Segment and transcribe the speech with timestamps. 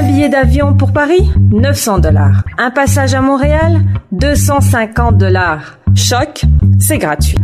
[0.00, 2.42] Un billet d'avion pour Paris 900 dollars.
[2.56, 3.82] Un passage à Montréal
[4.12, 5.76] 250 dollars.
[5.94, 6.40] Choc,
[6.78, 7.36] c'est gratuit.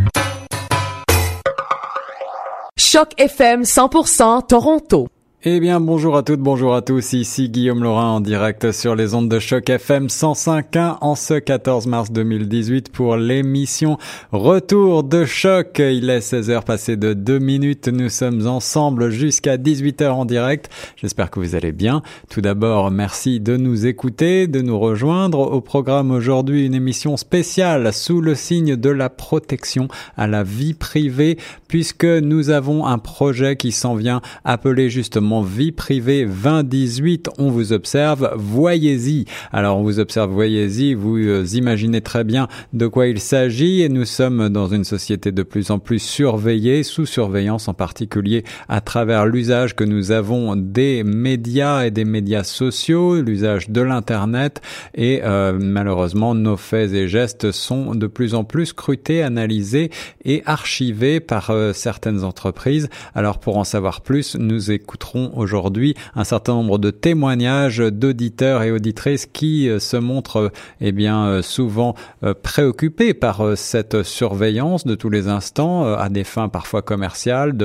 [2.78, 5.06] Choc FM 100% Toronto.
[5.48, 7.12] Eh bien, bonjour à toutes, bonjour à tous.
[7.12, 11.86] Ici Guillaume Laurin en direct sur les ondes de choc FM 105.1 en ce 14
[11.86, 13.96] mars 2018 pour l'émission
[14.32, 15.78] Retour de choc.
[15.78, 17.86] Il est 16h passé de 2 minutes.
[17.86, 20.68] Nous sommes ensemble jusqu'à 18h en direct.
[20.96, 22.02] J'espère que vous allez bien.
[22.28, 27.92] Tout d'abord, merci de nous écouter, de nous rejoindre au programme aujourd'hui une émission spéciale
[27.92, 29.86] sous le signe de la protection
[30.16, 31.38] à la vie privée
[31.68, 37.30] puisque nous avons un projet qui s'en vient appeler justement vie privée 2018.
[37.38, 39.24] On vous observe, voyez-y.
[39.52, 40.94] Alors on vous observe, voyez-y.
[40.94, 45.32] Vous euh, imaginez très bien de quoi il s'agit et nous sommes dans une société
[45.32, 50.56] de plus en plus surveillée, sous surveillance en particulier à travers l'usage que nous avons
[50.56, 54.60] des médias et des médias sociaux, l'usage de l'internet
[54.94, 59.90] et euh, malheureusement nos faits et gestes sont de plus en plus scrutés, analysés
[60.24, 62.88] et archivés par euh, certaines entreprises.
[63.14, 68.70] Alors pour en savoir plus, nous écouterons aujourd'hui un certain nombre de témoignages d'auditeurs et
[68.70, 74.94] auditrices qui euh, se montrent eh bien euh, souvent euh, préoccupés par cette surveillance de
[74.94, 77.56] tous les instants à des fins parfois commerciales,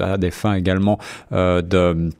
[0.00, 0.98] à des fins également
[1.30, 2.10] de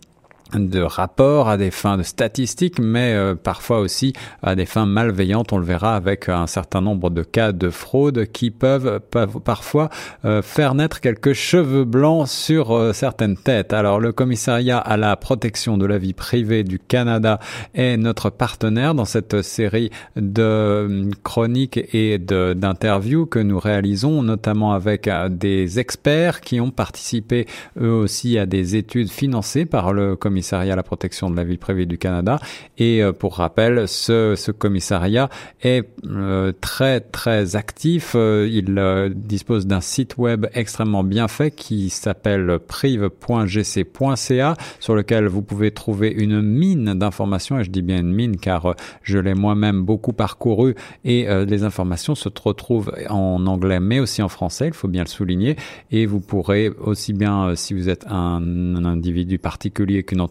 [0.55, 4.13] de rapports à des fins de statistiques, mais euh, parfois aussi
[4.43, 5.53] à des fins malveillantes.
[5.53, 9.01] On le verra avec un certain nombre de cas de fraude qui peuvent,
[9.45, 9.91] parfois
[10.25, 13.73] euh, faire naître quelques cheveux blancs sur euh, certaines têtes.
[13.73, 17.39] Alors le commissariat à la protection de la vie privée du Canada
[17.75, 25.09] est notre partenaire dans cette série de chroniques et d'interviews que nous réalisons, notamment avec
[25.31, 27.47] des experts qui ont participé
[27.81, 31.45] eux aussi à des études financées par le commissariat commissariat à la protection de la
[31.45, 32.41] vie privée du Canada.
[32.79, 35.29] Et euh, pour rappel, ce, commissariat
[35.63, 38.15] est euh, très très actif.
[38.15, 38.81] Euh, il
[39.15, 46.11] dispose d'un site web extrêmement bien fait qui s'appelle prive.gc.ca sur lequel vous pouvez trouver
[46.11, 47.59] une mine d'informations.
[47.59, 52.15] Et je dis bien une mine car je l'ai moi-même beaucoup parcouru et les informations
[52.15, 54.69] se retrouvent en anglais mais aussi en français.
[54.69, 55.57] Il faut bien le souligner.
[55.91, 60.30] Et vous pourrez aussi bien, si vous êtes un, un individu particulier qu'une entreprise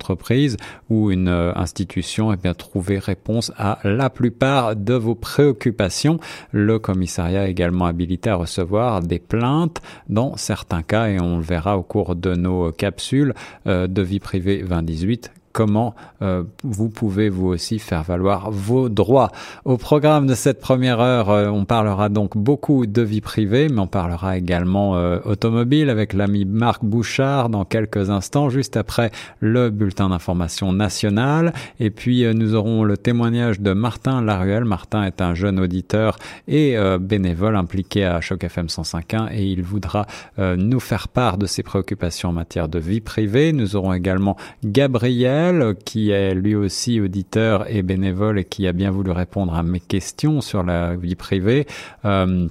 [0.89, 6.19] ou une euh, institution, et eh bien, trouver réponse à la plupart de vos préoccupations.
[6.51, 11.43] Le commissariat est également habilité à recevoir des plaintes dans certains cas, et on le
[11.43, 13.33] verra au cours de nos capsules
[13.67, 19.29] euh, de vie privée 2018 comment euh, vous pouvez vous aussi faire valoir vos droits.
[19.65, 23.81] Au programme de cette première heure, euh, on parlera donc beaucoup de vie privée, mais
[23.81, 29.11] on parlera également euh, automobile avec l'ami Marc Bouchard dans quelques instants, juste après
[29.41, 31.51] le bulletin d'information national.
[31.81, 34.63] Et puis nous aurons le témoignage de Martin Laruelle.
[34.63, 40.05] Martin est un jeune auditeur et bénévole impliqué à Choc FM 105.1 et il voudra
[40.37, 43.51] nous faire part de ses préoccupations en matière de vie privée.
[43.51, 45.48] Nous aurons également Gabriel
[45.85, 49.79] qui est lui aussi auditeur et bénévole et qui a bien voulu répondre à mes
[49.79, 51.67] questions sur la vie privée.
[52.05, 52.47] Euh,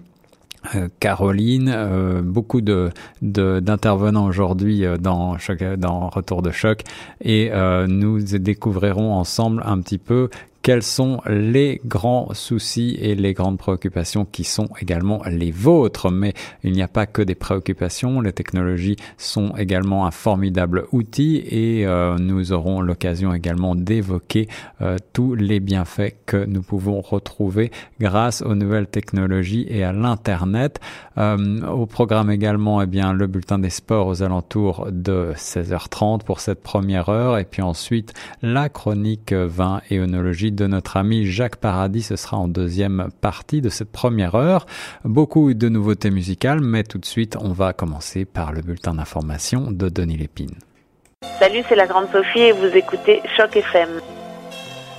[0.75, 2.91] euh, Caroline, euh, beaucoup de
[3.23, 5.37] d'intervenants aujourd'hui dans
[5.79, 6.83] dans Retour de choc
[7.21, 7.51] et
[7.87, 10.29] nous découvrirons ensemble un petit peu
[10.69, 16.11] quels sont les grands soucis et les grandes préoccupations qui sont également les vôtres.
[16.11, 21.43] Mais il n'y a pas que des préoccupations, les technologies sont également un formidable outil
[21.49, 24.47] et euh, nous aurons l'occasion également d'évoquer
[24.83, 30.81] euh, tous les bienfaits que nous pouvons retrouver grâce aux nouvelles technologies et à l'Internet.
[31.17, 36.41] Euh, au programme également, eh bien, le bulletin des sports aux alentours de 16h30 pour
[36.41, 38.13] cette première heure et puis ensuite
[38.43, 42.03] la chronique vin et œnologie de notre ami Jacques Paradis.
[42.03, 44.67] Ce sera en deuxième partie de cette première heure.
[45.05, 49.71] Beaucoup de nouveautés musicales, mais tout de suite, on va commencer par le bulletin d'information
[49.71, 50.57] de Denis Lépine.
[51.39, 53.89] Salut, c'est la Grande Sophie et vous écoutez Choc FM.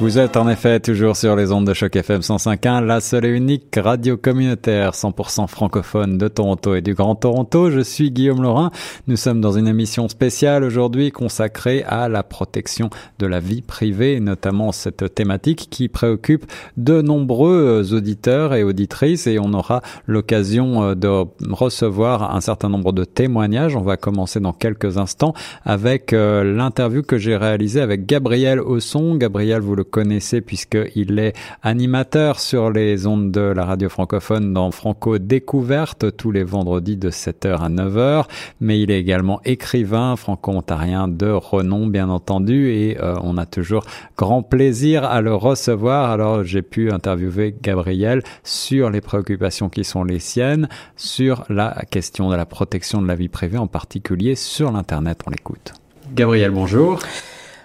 [0.01, 3.30] Vous êtes en effet toujours sur les ondes de choc FM 105.1, la seule et
[3.31, 7.69] unique radio communautaire 100% francophone de Toronto et du Grand Toronto.
[7.69, 8.72] Je suis Guillaume Laurin.
[9.07, 14.22] Nous sommes dans une émission spéciale aujourd'hui consacrée à la protection de la vie privée,
[14.22, 16.46] notamment cette thématique qui préoccupe
[16.78, 21.10] de nombreux auditeurs et auditrices et on aura l'occasion euh, de
[21.51, 23.75] recevoir un certain nombre de témoignages.
[23.75, 25.34] On va commencer dans quelques instants
[25.66, 29.16] avec euh, l'interview que j'ai réalisée avec Gabriel Osson.
[29.16, 31.33] Gabriel, vous le connaissez puisqu'il est
[31.63, 37.09] animateur sur les ondes de la radio francophone dans Franco Découverte tous les vendredis de
[37.09, 38.25] 7h à 9h.
[38.62, 43.86] Mais il est également écrivain franco-ontarien de renom, bien entendu, et euh, on a toujours
[44.18, 46.12] grand plaisir à le recevoir.
[46.12, 52.30] Alors j'ai pu interviewer Gabriel sur les préoccupations qui sont les siennes, sur la question
[52.30, 55.21] de la protection de la vie privée, en particulier sur l'Internet.
[55.25, 55.74] On l'écoute.
[56.13, 57.00] Gabriel, bonjour.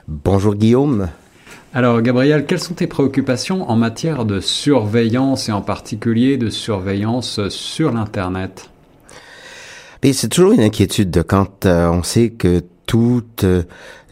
[0.07, 1.09] Bonjour Guillaume.
[1.77, 7.49] Alors Gabriel, quelles sont tes préoccupations en matière de surveillance et en particulier de surveillance
[7.49, 8.71] sur l'Internet?
[10.13, 13.45] C'est toujours une inquiétude quand euh, on sait que toutes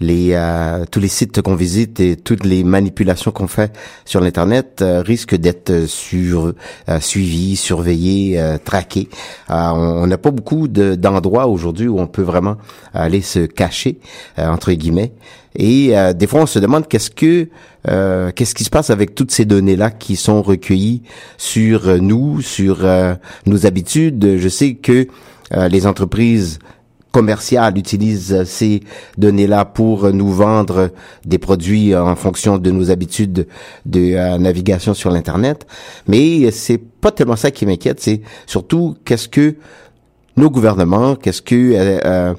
[0.03, 3.73] les euh, tous les sites qu'on visite et toutes les manipulations qu'on fait
[4.05, 6.53] sur l'internet euh, risquent d'être sur
[6.89, 9.09] euh, suivis, surveillés, traqués.
[9.49, 12.57] on n'a pas beaucoup d'endroits aujourd'hui où on peut vraiment
[12.93, 13.99] aller se cacher
[14.37, 15.13] entre guillemets.
[15.55, 17.49] Et des fois, on se demande qu'est-ce que
[17.85, 21.03] qu'est-ce qui se passe avec toutes ces données-là qui sont recueillies
[21.37, 22.87] sur nous, sur
[23.47, 24.39] nos habitudes.
[24.39, 25.07] Je sais que
[25.53, 26.59] les entreprises
[27.13, 28.81] commercial utilise ces
[29.19, 30.91] données-là pour nous vendre
[31.25, 33.47] des produits en fonction de nos habitudes
[33.87, 35.67] de euh, navigation sur l'internet.
[36.09, 39.57] Mais c'est pas tellement ça qui m'inquiète, c'est surtout qu'est-ce que
[40.37, 42.35] nos gouvernements, qu'est-ce que euh,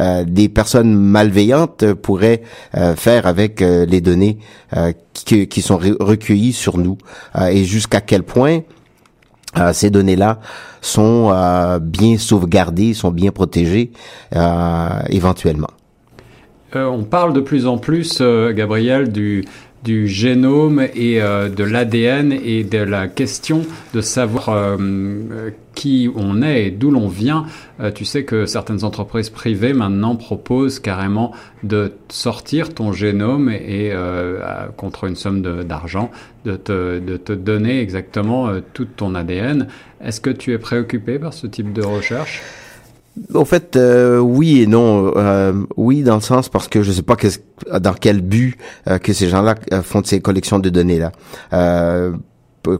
[0.00, 2.42] euh, des personnes malveillantes pourraient
[2.96, 4.38] faire avec les données
[5.12, 6.98] qui, qui, sont recueillies sur nous
[7.48, 8.62] et jusqu'à quel point
[9.72, 10.40] ces données-là
[10.80, 13.90] sont euh, bien sauvegardés, sont bien protégés
[14.34, 15.70] euh, éventuellement.
[16.76, 19.44] Euh, on parle de plus en plus, Gabriel, du,
[19.84, 24.78] du génome et de l'ADN et de la question de savoir
[25.74, 27.46] qui on est et d'où l'on vient.
[27.94, 31.32] tu sais que certaines entreprises privées maintenant proposent carrément
[31.62, 33.92] de sortir ton génome et,
[34.76, 36.10] contre une somme d'argent
[36.44, 39.68] de, te, de te donner exactement tout ton ADN.
[40.02, 42.42] Est-ce que tu es préoccupé par ce type de recherche?
[43.32, 45.12] Au fait, euh, oui et non.
[45.16, 47.16] Euh, oui, dans le sens parce que je sais pas
[47.78, 48.56] dans quel but
[48.88, 51.12] euh, que ces gens-là font ces collections de données là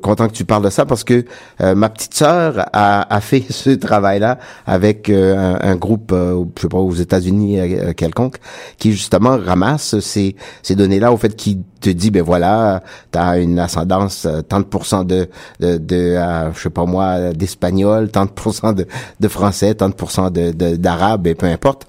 [0.02, 1.24] content que tu parles de ça parce que
[1.60, 6.62] euh, ma petite sœur a, a, fait ce travail-là avec euh, un, groupe, euh, je
[6.62, 7.58] sais pas, aux États-Unis
[7.96, 8.36] quelconque,
[8.78, 12.82] qui justement ramasse ces, ces données-là au fait qui te dit ben voilà,
[13.12, 15.28] tu as une ascendance tant de
[15.60, 16.18] de, de,
[16.54, 18.86] je sais pas moi d'espagnol, tant de
[19.20, 21.86] de, français, tant de d'arabe et peu importe.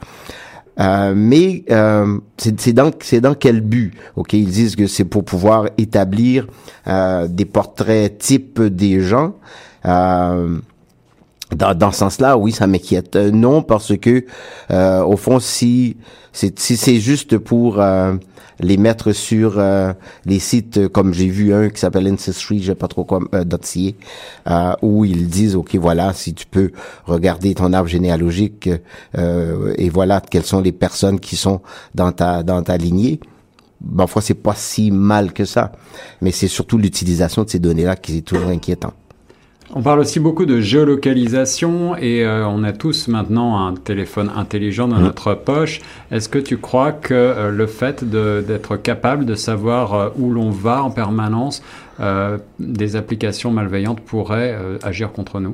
[0.80, 2.92] Euh, mais euh, c'est dans
[3.33, 6.48] quel but Ok, ils disent que c'est pour pouvoir établir
[6.88, 9.36] euh, des portraits types des gens.
[9.86, 10.60] Euh,
[11.56, 13.16] dans, dans ce sens-là, oui, ça m'inquiète.
[13.16, 14.25] non, parce que
[14.69, 15.98] au fond, si
[16.31, 17.80] c'est si c'est juste pour
[18.60, 19.94] les mettre sur euh,
[20.25, 23.44] les sites comme j'ai vu un qui s'appelle Ancestry, je sais pas trop quoi, euh,
[24.48, 26.72] euh, où ils disent ok voilà si tu peux
[27.06, 28.69] regarder ton arbre généalogique
[29.18, 31.62] euh, et voilà quelles sont les personnes qui sont
[31.94, 33.19] dans ta dans ta lignée.
[33.98, 35.74] Parfois c'est pas si mal que ça,
[36.22, 38.94] mais c'est surtout l'utilisation de ces données-là qui est toujours inquiétant.
[39.74, 44.88] On parle aussi beaucoup de géolocalisation et euh, on a tous maintenant un téléphone intelligent
[44.88, 45.04] dans mmh.
[45.04, 45.82] notre poche.
[46.12, 50.52] Est-ce que tu crois que euh, le fait d'être capable de savoir euh, où l'on
[50.52, 51.62] va en permanence,
[52.60, 54.54] des applications malveillantes pourraient
[54.84, 55.54] agir contre nous?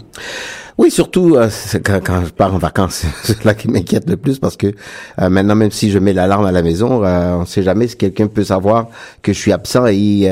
[0.80, 1.38] Oui, surtout
[1.86, 4.74] quand, quand, je pars en vacances, c'est là qui m'inquiète le plus parce que
[5.20, 8.26] maintenant, même si je mets l'alarme à la maison, on ne sait jamais si quelqu'un
[8.26, 8.88] peut savoir
[9.22, 10.32] que je suis absent et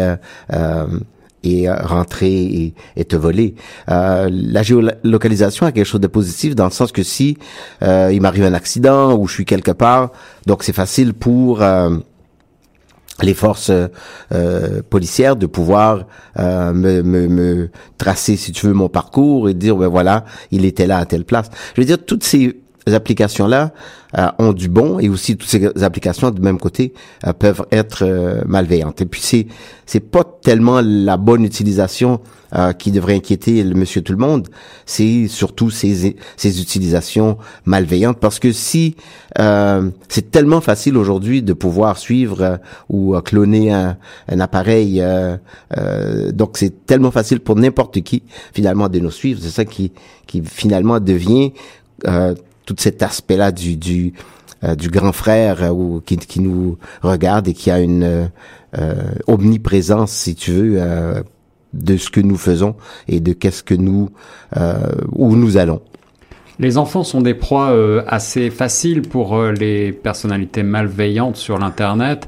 [1.44, 3.56] et euh, rentrer et, te voler.
[3.90, 7.38] Euh, la géolocalisation a quelque chose de positif dans le sens que si
[7.82, 10.12] euh, il m'arrive un accident ou je suis quelque part,
[10.46, 11.98] donc c'est facile pour euh,
[13.22, 16.06] les forces euh, policières de pouvoir
[16.38, 20.66] euh, me, me, me, tracer, si tu veux, mon parcours et dire, ben voilà, il
[20.66, 21.50] était là à telle place.
[21.76, 23.74] Je veux dire, toutes ces applications-là
[24.18, 26.94] euh, ont du bon et aussi toutes ces applications du même côté
[27.28, 29.02] euh, peuvent être euh, malveillantes.
[29.02, 29.46] Et puis c'est
[29.86, 32.20] c'est pas tellement la bonne utilisation
[32.80, 34.48] qui devrait inquiéter le monsieur tout le monde,
[34.88, 38.96] c'est surtout ces ces utilisations malveillantes parce que si
[39.36, 42.60] c'est tellement facile aujourd'hui de pouvoir suivre
[42.90, 43.98] ou cloner un,
[44.30, 45.00] un appareil,
[46.34, 49.40] donc c'est tellement facile pour n'importe qui finalement de nous suivre.
[49.44, 49.92] C'est ça qui
[50.26, 51.52] qui finalement devient
[52.70, 54.14] tout cet aspect-là du du,
[54.64, 58.30] euh, grand frère euh, ou qui, qui nous regarde et qui a une
[58.78, 58.94] euh,
[59.26, 61.24] omniprésence, si tu veux,
[61.74, 62.76] de ce que nous faisons
[63.08, 64.10] et de qu'est-ce que nous
[65.14, 65.82] où nous allons.
[66.60, 67.74] Les enfants sont des proies
[68.06, 72.28] assez faciles pour les personnalités malveillantes sur l'internet.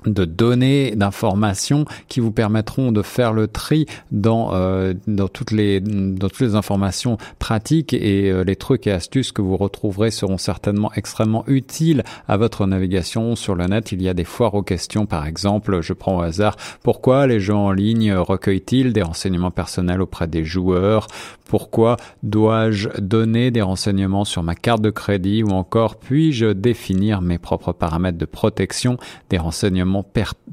[0.06, 5.80] de données, d'informations qui vous permettront de faire le tri dans euh, dans toutes les
[5.80, 10.38] dans toutes les informations pratiques et euh, les trucs et astuces que vous retrouverez seront
[10.38, 13.92] certainement extrêmement utiles à votre navigation sur le net.
[13.92, 17.40] Il y a des foires aux questions par exemple, je prends au hasard, pourquoi les
[17.40, 21.08] gens en ligne recueillent-ils des renseignements personnels auprès des joueurs?
[21.46, 25.42] Pourquoi dois-je donner des renseignements sur ma carte de crédit?
[25.42, 28.98] Ou encore puis-je définir mes propres paramètres de protection
[29.32, 29.89] des renseignements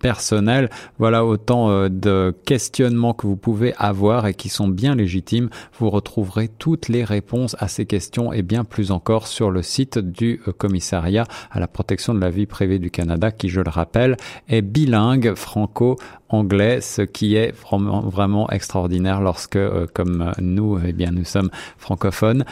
[0.00, 5.48] personnels Voilà autant euh, de questionnements que vous pouvez avoir et qui sont bien légitimes.
[5.78, 9.98] Vous retrouverez toutes les réponses à ces questions et bien plus encore sur le site
[9.98, 13.70] du euh, commissariat à la protection de la vie privée du Canada qui, je le
[13.70, 14.16] rappelle,
[14.48, 15.96] est bilingue franco
[16.28, 22.44] anglais, ce qui est vraiment, extraordinaire lorsque, euh, comme nous, eh bien, nous sommes francophones.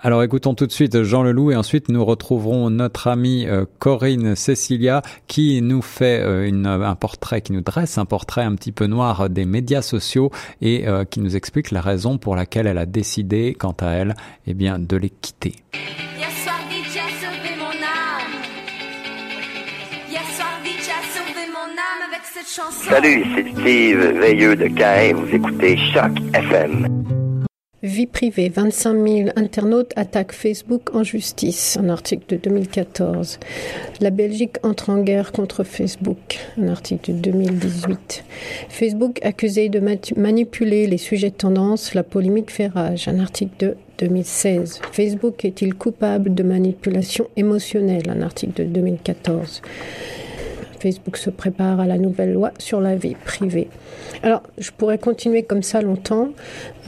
[0.00, 4.36] Alors écoutons tout de suite Jean Leloup et ensuite nous retrouverons notre amie euh, Corinne
[4.36, 8.86] Cecilia qui nous fait euh, un portrait, qui nous dresse un portrait un petit peu
[8.86, 10.30] noir des médias sociaux
[10.62, 14.14] et qui nous explique la raison pour laquelle elle a décidé, quant à elle,
[14.46, 15.56] eh bien, de les quitter.
[22.88, 25.14] Salut, c'est Steve Veilleux de Caen.
[25.14, 27.27] Vous écoutez Choc FM.
[27.84, 33.38] Vie privée, 25 000 internautes attaquent Facebook en justice, un article de 2014.
[34.00, 38.24] La Belgique entre en guerre contre Facebook, un article de 2018.
[38.68, 39.80] Facebook accusé de
[40.16, 44.80] manipuler les sujets de tendance, la polémique fait rage, un article de 2016.
[44.90, 49.62] Facebook est-il coupable de manipulation émotionnelle, un article de 2014.
[50.78, 53.68] Facebook se prépare à la nouvelle loi sur la vie privée.
[54.22, 56.30] Alors, je pourrais continuer comme ça longtemps.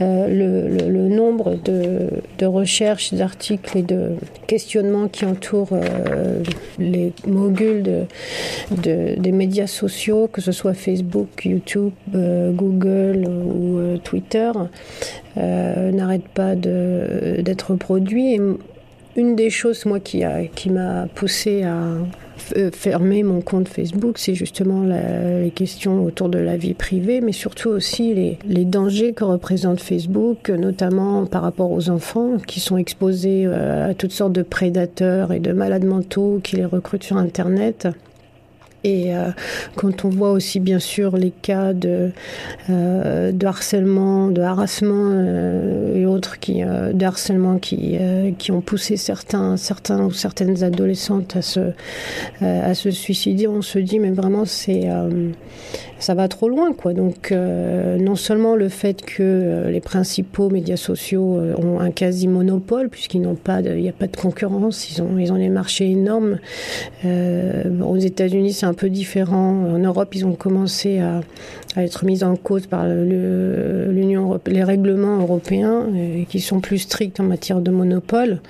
[0.01, 4.15] Euh, le, nombre de, recherches, d'articles et de
[4.47, 6.41] questionnements qui entourent euh,
[6.79, 14.51] les moguls de, des médias sociaux, que ce soit Facebook, YouTube, euh, Google ou Twitter,
[15.35, 18.39] n'arrête pas d'être produit.
[19.15, 20.69] Une des choses, moi, qui m'a qui
[21.15, 21.77] poussé à
[22.57, 27.31] euh, fermer mon compte Facebook, c'est justement les questions autour de la vie privée, mais
[27.31, 32.77] surtout aussi les, les, dangers que représente Facebook, notamment par rapport aux enfants qui sont
[32.77, 37.17] exposés euh, à toutes sortes de prédateurs et de malades mentaux qui les recrutent sur
[37.17, 37.87] Internet.
[38.83, 39.29] Et euh,
[39.75, 42.11] quand on voit aussi bien sûr les cas de,
[42.69, 47.97] euh, de harcèlement, de harassement euh, et autres qui, euh, de harcèlement qui,
[48.37, 51.71] qui ont poussé certains, certains ou certaines adolescentes à se,
[52.41, 54.87] à se suicider, on se dit mais vraiment c'est
[55.99, 56.93] ça va trop loin quoi.
[56.93, 63.21] Donc non seulement le fait que les principaux médias sociaux ont un quasi monopole puisqu'ils
[63.21, 66.39] n'ont pas, il n'y a pas de concurrence, ils ont ils ont des marchés énormes.
[67.05, 69.65] aux États-Unis c'est un peu différent.
[69.65, 71.21] En Europe, ils ont commencé à,
[71.77, 75.85] être mis en cause par l'Union, les règlements européens
[76.27, 78.41] qui sont plus stricts en matière de monopole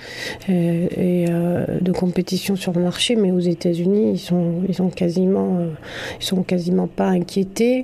[0.50, 3.16] et, de compétition sur le marché.
[3.16, 5.60] Mais aux États-Unis, ils sont, ils sont quasiment,
[6.20, 7.84] ils sont quasiment pas inquiétés.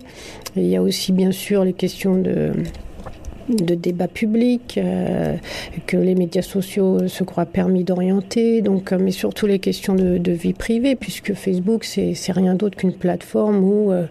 [0.56, 2.52] il y a aussi bien sûr les questions de
[3.50, 5.36] de débat public, euh,
[5.86, 10.32] que les médias sociaux se croient permis d'orienter, donc, euh, mais surtout les questions de,
[10.32, 14.06] vie privée, puisque Facebook, c'est rien d'autre qu'une plateforme où euh,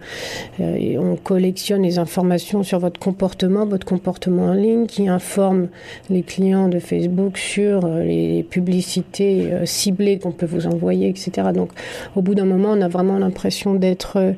[0.59, 5.69] on collectionne les informations sur votre comportement, votre comportement en ligne, qui informe
[6.09, 11.49] les clients de Facebook sur les publicités ciblées qu'on peut vous envoyer, etc.
[11.55, 11.71] Donc,
[12.17, 14.35] au bout d'un moment, on a vraiment l'impression d'être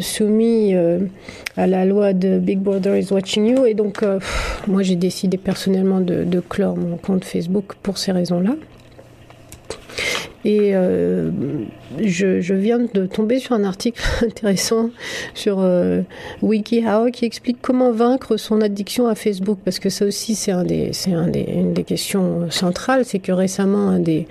[0.00, 0.74] soumis
[1.56, 4.04] à la loi de Big Brother is watching you, et donc
[4.66, 8.54] moi, j'ai décidé personnellement de, de, clore mon compte Facebook pour ces raisons-là.
[10.44, 11.30] Et euh,
[12.02, 14.90] je, viens de tomber sur un article intéressant
[15.34, 16.02] sur euh,
[16.42, 19.58] WikiHow qui explique comment vaincre son addiction à Facebook.
[19.64, 23.04] Parce que ça aussi, c'est un des, un une des questions centrales.
[23.04, 24.26] C'est que récemment, un des,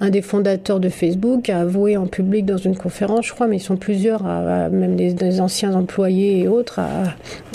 [0.00, 3.56] un des fondateurs de Facebook a avoué en public dans une conférence, je crois, mais
[3.56, 6.80] ils sont plusieurs, même des, anciens employés et autres,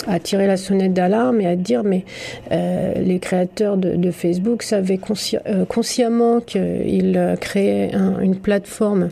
[0.07, 2.03] à, tirer la sonnette d'alarme et à dire mais
[2.51, 4.99] euh, les créateurs de, Facebook savaient
[5.67, 9.09] consciemment qu'ils créaient une plateforme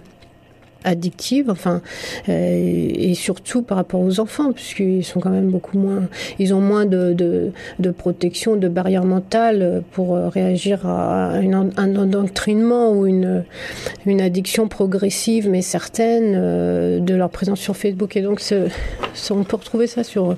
[0.84, 1.82] addictive, enfin,
[2.30, 6.08] euh, et surtout par rapport aux enfants, puisqu'ils sont quand même beaucoup moins,
[6.40, 13.06] ils ont moins de, de, protection, de barrières mentales pour réagir à un endoctrinement ou
[13.06, 13.44] une,
[14.06, 18.16] une addiction progressive mais certaine euh, de leur présence sur Facebook.
[18.16, 18.42] Et donc,
[19.30, 20.36] on peut retrouver ça sur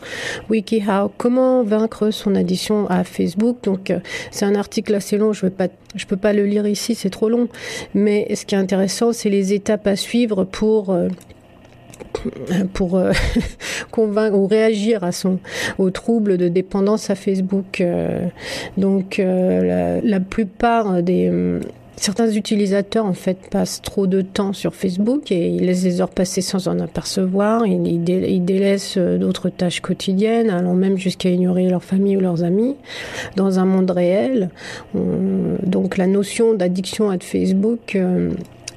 [0.49, 1.11] WikiHow.
[1.17, 3.57] Comment vaincre son addiction à Facebook?
[3.63, 3.99] Donc, euh,
[4.31, 7.09] c'est un article assez long, je ne pas, je peux pas le lire ici, c'est
[7.09, 7.47] trop long.
[7.93, 13.11] Mais ce qui est intéressant, c'est les étapes à suivre pour euh, pour euh,
[13.91, 15.39] convaincre ou réagir à son
[15.77, 17.81] au trouble de dépendance à Facebook.
[17.81, 18.27] Euh,
[18.77, 21.31] donc la, plupart des
[21.95, 26.09] Certains utilisateurs en fait passent trop de temps sur Facebook et ils laissent les heures
[26.09, 27.65] passer sans en apercevoir.
[27.65, 32.75] Ils, ils délaissent d'autres tâches quotidiennes, allant même jusqu'à ignorer leur famille ou leurs amis
[33.35, 34.49] dans un monde réel.
[34.93, 37.97] donc la notion d'addiction à Facebook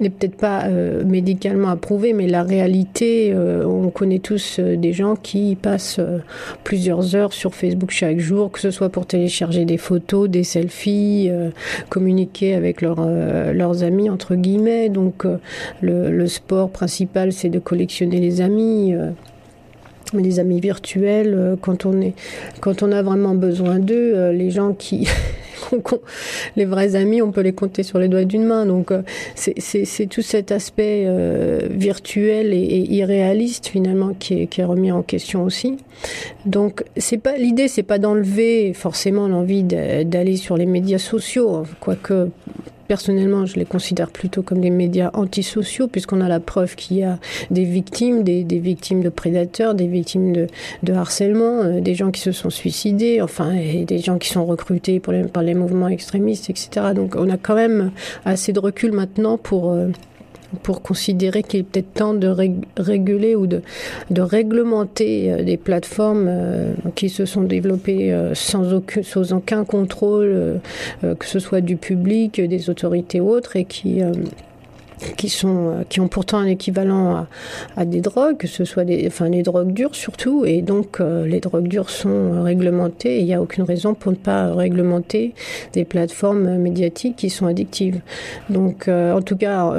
[0.00, 4.92] n'est peut-être pas euh, médicalement approuvé, mais la réalité, euh, on connaît tous euh, des
[4.92, 6.00] gens qui passent
[6.64, 11.30] plusieurs heures sur Facebook chaque jour, que ce soit pour télécharger des photos, des selfies,
[11.88, 14.88] communiquer avec leurs amis, entre guillemets.
[14.88, 15.24] Donc
[15.80, 18.94] le, le sport principal, c'est de collectionner les amis
[20.14, 22.14] les amis virtuels, quand on est,
[22.60, 25.08] quand on a vraiment besoin d'eux, les gens qui
[26.56, 28.66] les vrais amis, on peut les compter sur les doigts d'une main.
[28.66, 29.02] Donc euh,
[29.34, 35.44] c'est tout cet aspect euh, virtuel et, irréaliste finalement qui est, qui remis en question
[35.44, 35.76] aussi.
[36.44, 42.28] Donc c'est pas l'idée, c'est pas d'enlever forcément l'envie d'aller sur les médias sociaux, quoique
[42.86, 47.02] personnellement, je les considère plutôt comme des médias antisociaux, puisqu'on a la preuve qu'il y
[47.02, 47.18] a
[47.50, 50.32] des victimes, des, victimes de prédateurs, des victimes
[50.82, 54.44] de, harcèlement, euh, des gens qui se sont suicidés, enfin, et des gens qui sont
[54.44, 56.92] recrutés par les mouvements extrémistes, etc.
[56.94, 57.90] Donc, on a quand même
[58.24, 59.88] assez de recul maintenant pour euh,
[60.62, 62.28] pour considérer qu'il est peut-être temps de
[62.76, 63.62] réguler ou de,
[64.10, 69.64] de réglementer euh, des plateformes euh, qui se sont développées euh, sans aucun, sans aucun
[69.64, 70.60] contrôle,
[71.02, 74.02] que ce soit du public, des autorités ou autres, et qui
[75.16, 77.26] qui sont euh, qui ont pourtant un équivalent à,
[77.76, 80.44] à, des drogues, que ce soit des enfin les drogues dures surtout.
[80.44, 83.16] Et donc euh, les drogues dures sont réglementées.
[83.16, 85.34] Et il n'y a aucune raison pour ne pas réglementer
[85.72, 88.00] des plateformes médiatiques qui sont addictives.
[88.50, 89.72] Donc euh, en tout cas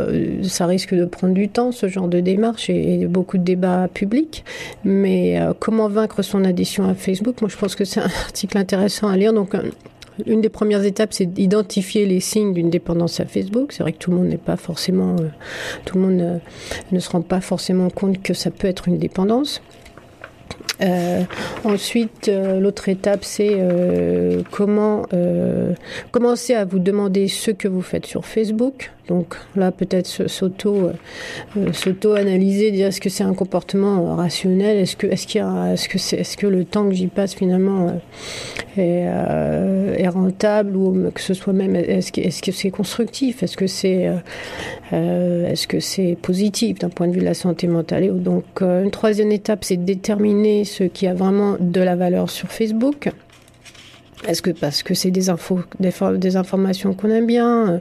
[0.43, 3.87] ça risque de prendre du temps ce genre de démarche et, et beaucoup de débats
[3.93, 4.43] publics.
[4.83, 7.41] Mais comment vaincre son addition à Facebook?
[7.41, 9.33] Moi je pense que c'est un article intéressant à lire.
[9.33, 9.55] Donc
[10.25, 13.71] une des premières étapes, c'est d'identifier les signes d'une dépendance à Facebook.
[13.71, 15.27] C'est vrai que tout le monde n'est pas forcément, euh,
[15.85, 16.37] tout le monde euh,
[16.91, 19.61] ne se rend pas forcément compte que ça peut être une dépendance.
[20.81, 21.23] Euh,
[21.63, 23.57] ensuite, l'autre étape, c'est
[24.51, 25.05] comment
[26.11, 28.91] commencer à vous demander ce que vous faites sur Facebook.
[29.07, 30.91] Donc là, peut-être s'auto
[31.55, 35.97] euh, s'auto-analyser, dire est-ce que c'est un comportement rationnel, est-ce que est-ce qu'il est-ce que
[35.97, 37.91] c'est est-ce que le temps que j'y passe finalement euh,
[38.77, 40.75] est, euh, est, rentable?
[40.75, 44.11] Ou que ce soit même est-ce que est-ce que c'est constructif, est-ce que c'est
[44.91, 48.03] est-ce que c'est positif d'un point de vue de la santé mentale?
[48.03, 52.29] Et donc une troisième étape, c'est de déterminer ce qui a vraiment de la valeur
[52.29, 53.09] sur Facebook.
[54.27, 57.79] Est-ce que parce que c'est des infos, des, informations qu'on aime bien, euh,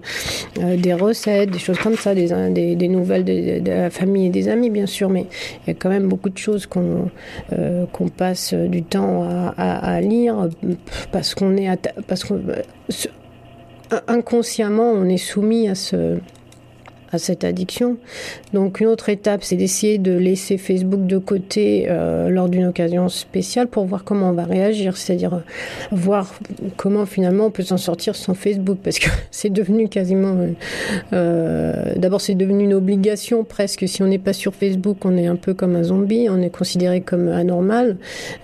[0.60, 2.28] euh, des recettes, des choses comme ça, des,
[2.76, 5.26] des, nouvelles de, la famille et des amis, bien sûr, mais
[5.66, 7.10] il y a quand même beaucoup de choses qu'on
[7.52, 7.84] euh,
[8.16, 10.48] passe du temps à, lire
[11.10, 11.68] parce qu'on est
[12.06, 12.24] parce
[14.94, 16.18] on est soumis à ce
[17.18, 17.96] cette addiction.
[18.52, 23.08] Donc une autre étape, c'est d'essayer de laisser Facebook de côté euh, lors d'une occasion
[23.08, 25.40] spéciale pour voir comment on va réagir, c'est-à-dire euh,
[25.92, 26.34] voir
[26.76, 30.36] comment finalement on peut s'en sortir sans Facebook, parce que c'est devenu quasiment...
[31.12, 35.26] Euh, D'abord c'est devenu une obligation presque, si on n'est pas sur Facebook, on est
[35.26, 37.96] un peu comme un zombie, on est considéré comme anormal,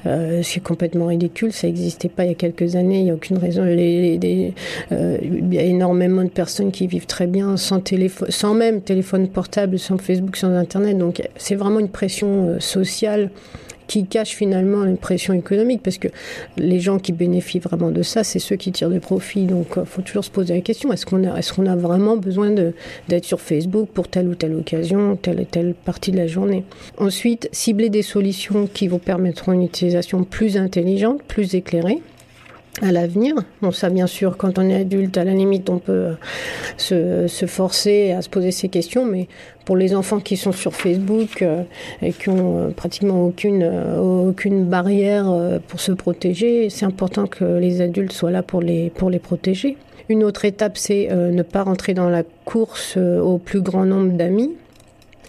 [0.06, 3.14] euh, c'est complètement ridicule, ça n'existait pas il y a quelques années, il n'y a
[3.14, 8.54] aucune raison, il y a énormément de personnes qui vivent très bien sans téléphone, sans
[8.54, 10.98] même téléphone portable, sans Facebook, sans Internet.
[10.98, 13.30] Donc c'est vraiment une pression euh, sociale
[13.88, 16.08] qui cache finalement une pression économique parce que
[16.56, 19.44] les gens qui bénéficient vraiment de ça, c'est ceux qui tirent des profits.
[19.44, 21.76] Donc il euh, faut toujours se poser la question est-ce qu'on a, est qu'on a
[21.76, 26.16] vraiment besoin d'être sur Facebook pour telle ou telle occasion, telle et telle partie de
[26.16, 26.64] la journée?
[26.98, 32.00] Ensuite, cibler des solutions qui vous permettront une utilisation plus intelligente, plus éclairée
[32.80, 33.34] à l'avenir.
[33.60, 36.14] Bon, ça, bien sûr, quand on est adulte, à la limite, on peut euh,
[36.78, 39.28] se, se, forcer à se poser ces questions, mais
[39.64, 41.64] pour les enfants qui sont sur Facebook euh,
[42.00, 43.64] et qui ont euh, pratiquement aucune,
[43.98, 49.10] aucune barrière pour se protéger, c'est important que les adultes soient là pour les, pour
[49.10, 49.76] les protéger.
[50.08, 54.50] Une autre étape, c'est ne pas rentrer dans la course au plus grand nombre d'amis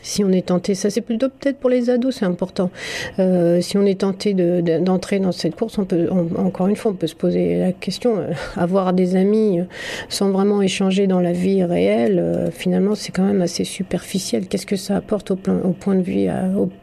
[0.03, 2.69] si on est tenté, ça c'est plutôt peut-être pour les ados, c'est important.
[3.17, 6.75] Euh, si on est tenté d'entrer de, de, dans cette course, on peut, encore une
[6.75, 9.63] fois, on peut se poser la question, euh, avoir des amis euh,
[10.09, 14.47] sans vraiment échanger dans la vie réelle, finalement c'est quand même assez superficiel.
[14.47, 16.27] Qu'est-ce que ça apporte au, plan, point de vue,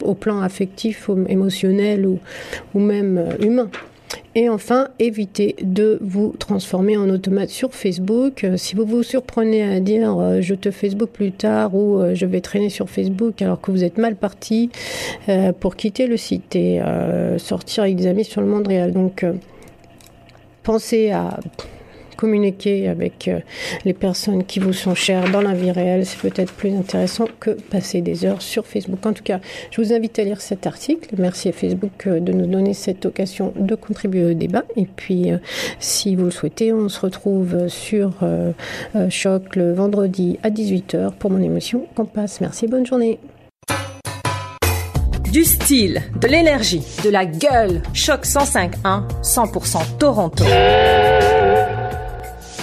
[0.02, 2.18] au, plan affectif, émotionnel ou,
[2.74, 3.68] ou même humain?
[4.34, 8.44] Et enfin, évitez de vous transformer en automate sur Facebook.
[8.44, 12.14] Euh, si vous vous surprenez à dire euh, je te Facebook plus tard ou euh,
[12.14, 14.70] je vais traîner sur Facebook alors que vous êtes mal parti
[15.60, 16.80] pour quitter le site et
[17.38, 18.92] sortir avec des amis sur le monde réel.
[18.92, 19.24] Donc,
[20.62, 21.38] pensez à
[22.20, 23.40] communiquer avec euh,
[23.86, 27.50] les personnes qui vous sont chères dans la vie réelle, c'est peut-être plus intéressant que
[27.50, 29.06] passer des heures sur Facebook.
[29.06, 31.14] En tout cas, je vous invite à lire cet article.
[31.16, 34.64] Merci à Facebook euh, de nous donner cette occasion de contribuer au débat.
[34.76, 35.38] Et puis, euh,
[35.78, 38.12] si vous le souhaitez, on se retrouve sur
[39.08, 42.40] Choc le vendredi à 18h pour mon émission Compass.
[42.42, 43.18] Merci, bonne journée.
[45.32, 47.82] Du style, de l'énergie, de la gueule.
[47.94, 50.44] Choc 105.1, 100% Toronto.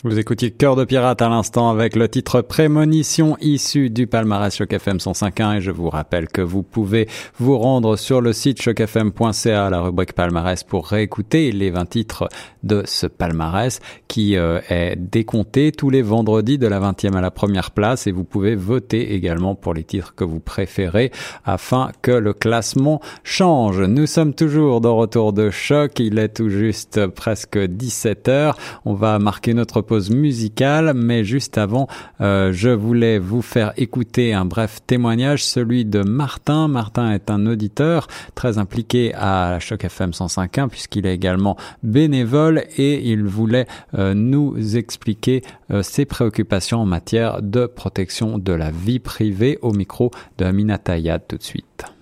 [0.03, 4.71] Vous écoutiez Cœur de pirate à l'instant avec le titre Prémonition issu du palmarès Choc
[4.71, 7.07] FM 105.1 et je vous rappelle que vous pouvez
[7.39, 12.29] vous rendre sur le site chocfm.ca à la rubrique palmarès pour réécouter les 20 titres
[12.61, 17.31] de ce palmarès qui euh, est décompté tous les vendredis de la 20e à la
[17.31, 21.11] première place et vous pouvez voter également pour les titres que vous préférez
[21.43, 23.81] afin que le classement change.
[23.81, 28.57] Nous sommes toujours dans Retour de choc, il est tout juste presque 17 heures.
[28.85, 31.87] On va marquer notre pause musicale, mais juste avant,
[32.21, 36.67] euh, je voulais vous faire écouter un bref témoignage, celui de Martin.
[36.67, 43.09] Martin est un auditeur très impliqué à Choc FM 105.1 puisqu'il est également bénévole et
[43.11, 48.99] il voulait euh, nous expliquer euh, ses préoccupations en matière de protection de la vie
[48.99, 51.96] privée au micro de Amina Tayad tout de suite.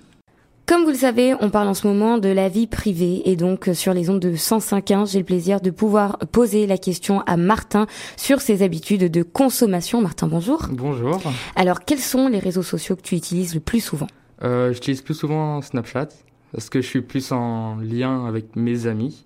[0.65, 3.69] Comme vous le savez, on parle en ce moment de la vie privée et donc
[3.73, 7.85] sur les ondes de 105.1, j'ai le plaisir de pouvoir poser la question à Martin
[8.17, 10.01] sur ses habitudes de consommation.
[10.01, 10.65] Martin, bonjour.
[10.71, 11.21] Bonjour.
[11.55, 14.07] Alors, quels sont les réseaux sociaux que tu utilises le plus souvent?
[14.43, 16.09] Euh, J'utilise plus souvent Snapchat
[16.51, 19.23] parce que je suis plus en lien avec mes amis.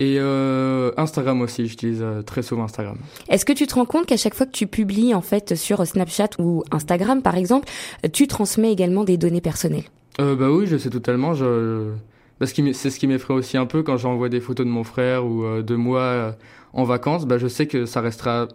[0.00, 2.96] Et euh, Instagram aussi, j'utilise euh, très souvent Instagram.
[3.28, 5.86] Est-ce que tu te rends compte qu'à chaque fois que tu publies en fait sur
[5.86, 7.68] Snapchat ou Instagram par exemple,
[8.12, 9.84] tu transmets également des données personnelles?
[10.20, 11.34] Euh, bah oui, je sais totalement.
[11.34, 11.92] Je...
[12.38, 14.84] Parce que c'est ce qui m'effraie aussi un peu quand j'envoie des photos de mon
[14.84, 16.32] frère ou euh, de moi euh,
[16.72, 17.26] en vacances.
[17.26, 18.48] Bah, je sais que ça restera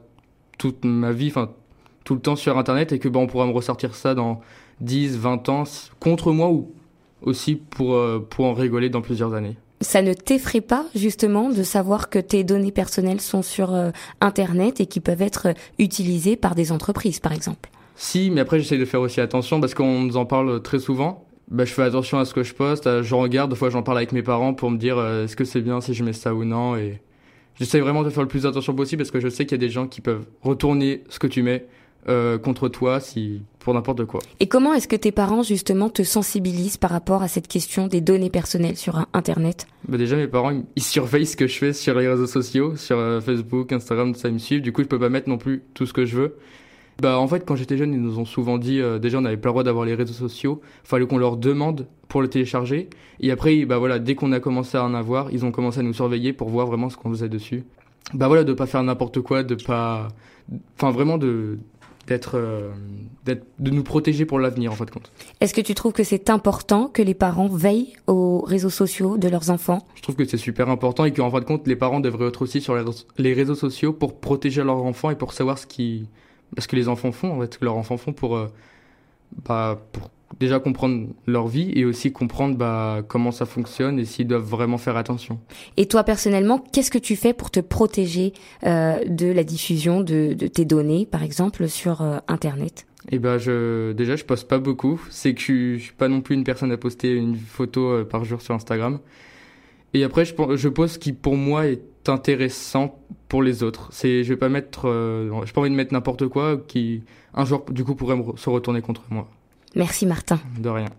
[0.58, 1.52] toute ma vie, enfin
[2.04, 4.42] tout le temps sur Internet et que bah, on pourra me ressortir ça dans
[4.82, 5.64] 10, 20 ans
[6.00, 6.72] contre moi ou
[7.22, 9.56] aussi pour, euh, pour en rigoler dans plusieurs années.
[9.82, 13.74] Ça ne t'effraie pas justement de savoir que tes données personnelles sont sur
[14.20, 17.70] Internet et qui peuvent être utilisées par des entreprises par exemple?
[17.96, 21.29] Si, mais après j'essaie de faire aussi attention parce qu'on nous en parle très souvent
[21.50, 23.98] bah, je fais attention à ce que je poste, je regarde, des fois j'en parle
[23.98, 26.36] avec mes parents pour me dire euh, est-ce que c'est bien si je mets ça
[26.36, 27.02] ou non et
[27.56, 29.66] j'essaie vraiment de faire le plus attention possible parce que je sais qu'il y a
[29.66, 31.66] des gens qui peuvent retourner ce que tu mets
[32.42, 34.22] contre toi si pour n'importe quoi.
[34.40, 38.02] Et comment est-ce que tes parents justement te sensibilisent par rapport à cette question des
[38.02, 39.68] données personnelles sur Internet?
[39.88, 42.98] Bah Déjà mes parents ils surveillent ce que je fais sur les réseaux sociaux, sur
[43.22, 44.62] Facebook, Instagram, ça ils me suivent.
[44.62, 46.38] Du coup je peux pas mettre non plus tout ce que je veux.
[47.02, 49.38] Bah en fait quand j'étais jeune ils nous ont souvent dit euh, déjà on n'avait
[49.38, 53.32] pas le droit d'avoir les réseaux sociaux, fallait qu'on leur demande pour le télécharger et
[53.32, 55.94] après bah voilà dès qu'on a commencé à en avoir ils ont commencé à nous
[55.94, 57.64] surveiller pour voir vraiment ce qu'on faisait dessus.
[58.14, 60.08] Bah voilà de pas faire n'importe quoi, de pas,
[60.76, 61.60] enfin vraiment de
[62.08, 62.72] d'être euh,
[63.26, 65.12] de nous protéger pour l'avenir en fait compte.
[65.42, 69.28] Est-ce que tu trouves que c'est important que les parents veillent aux réseaux sociaux de
[69.28, 69.86] leurs enfants?
[69.94, 72.42] Je trouve que c'est super important et qu'en fin de compte les parents devraient être
[72.42, 72.76] aussi sur
[73.18, 76.08] les réseaux sociaux pour protéger leurs enfants et pour savoir ce qui
[76.58, 78.48] ce que les enfants font, en fait, ce que leurs enfants font pour, euh,
[79.46, 80.10] bah, pour
[80.40, 84.78] déjà comprendre leur vie et aussi comprendre bah, comment ça fonctionne et s'ils doivent vraiment
[84.78, 85.40] faire attention.
[85.76, 88.34] Et toi personnellement, qu'est-ce que tu fais pour te protéger
[88.66, 92.86] euh, de la diffusion de, de, tes données, par exemple, sur euh, Internet?
[93.12, 96.10] Et eh ben je déjà je poste pas beaucoup, c'est que je, je suis pas
[96.10, 99.00] non plus une personne à poster une photo par jour sur Instagram.
[99.94, 103.90] Et après je je pose ce qui pour moi est intéressant pour les autres.
[103.92, 107.46] C'est, je vais pas mettre, euh, j'ai pas envie de mettre n'importe quoi qui un
[107.46, 109.28] jour du coup pourrait se retourner contre moi.
[109.76, 110.40] Merci Martin.
[110.58, 110.90] De rien.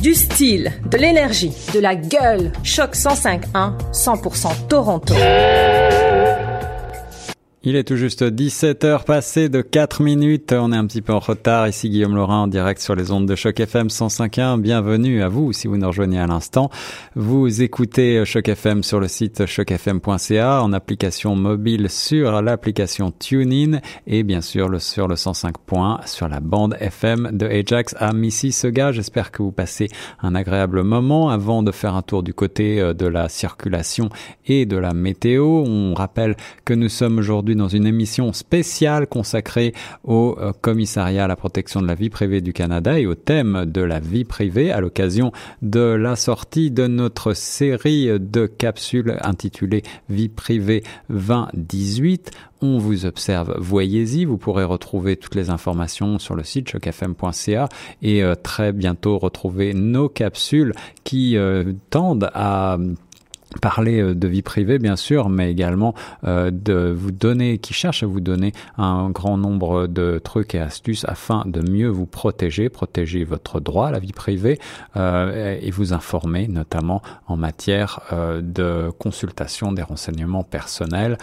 [0.00, 2.52] Du style, de l'énergie, de la gueule.
[2.62, 5.14] Choc 105.1, 100% Toronto.
[7.64, 10.52] Il est tout juste 17 heures passées de 4 minutes.
[10.56, 11.66] On est un petit peu en retard.
[11.66, 14.60] Ici Guillaume Laurin en direct sur les ondes de Choc FM 105.1.
[14.60, 16.70] Bienvenue à vous si vous nous rejoignez à l'instant.
[17.16, 24.22] Vous écoutez Choc FM sur le site chocfm.ca en application mobile sur l'application TuneIn et
[24.22, 25.56] bien sûr sur le 105
[26.06, 28.92] sur la bande FM de Ajax à Mississauga.
[28.92, 29.88] J'espère que vous passez
[30.22, 34.10] un agréable moment avant de faire un tour du côté euh, de la circulation
[34.46, 35.64] et de la météo.
[35.66, 39.72] On rappelle que nous sommes aujourd'hui dans une émission spéciale consacrée
[40.04, 43.64] au euh, commissariat à la protection de la vie privée du Canada et au thème
[43.66, 45.32] de la vie privée à l'occasion
[45.62, 52.30] de la sortie de notre série de capsules intitulée Vie privée 2018.
[52.60, 57.68] On vous observe, voyez-y, vous pourrez retrouver toutes les informations sur le site chocfm.ca
[58.02, 60.72] et euh, très bientôt retrouver nos capsules
[61.04, 62.78] qui euh, tendent à
[63.60, 68.02] parler euh, de vie privée bien sûr, mais également euh, de vous donner, qui cherche
[68.02, 72.68] à vous donner un grand nombre de trucs et astuces afin de mieux vous protéger,
[72.68, 74.58] protéger votre droit à la vie privée
[74.96, 81.18] euh, et vous informer notamment en matière de consultation des renseignements personnels,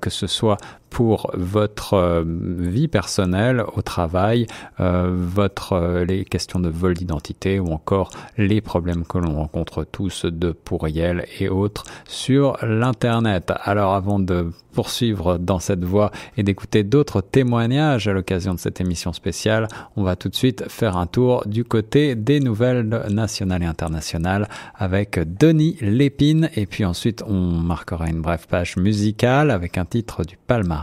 [0.00, 0.58] que ce soit
[0.90, 4.46] pour votre euh, vie personnelle au travail,
[4.80, 9.84] euh, votre euh, les questions de vol d'identité ou encore les problèmes que l'on rencontre
[9.84, 13.52] tous de pourriel et autres sur l'internet.
[13.64, 18.80] Alors avant de poursuivre dans cette voie et d'écouter d'autres témoignages à l'occasion de cette
[18.80, 23.62] émission spéciale, on va tout de suite faire un tour du côté des nouvelles nationales
[23.62, 29.78] et internationales avec Denis Lépine et puis ensuite on marquera une brève page musicale avec
[29.78, 30.79] un titre du palmarès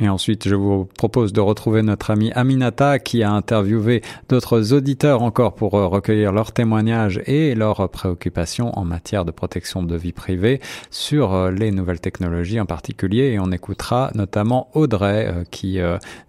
[0.00, 5.22] et ensuite, je vous propose de retrouver notre ami Aminata qui a interviewé d'autres auditeurs
[5.22, 10.12] encore pour euh, recueillir leurs témoignages et leurs préoccupations en matière de protection de vie
[10.12, 10.60] privée
[10.90, 13.32] sur euh, les nouvelles technologies en particulier.
[13.32, 15.78] Et on écoutera notamment Audrey euh, qui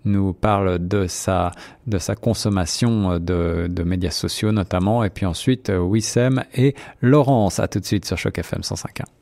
[0.05, 1.51] nous parle de sa
[1.87, 5.03] de sa consommation de, de médias sociaux notamment.
[5.03, 7.59] Et puis ensuite, Wissem et Laurence.
[7.59, 9.18] À tout de suite sur Choc FM 105.1.